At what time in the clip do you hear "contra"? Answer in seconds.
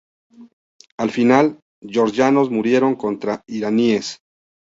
2.95-3.43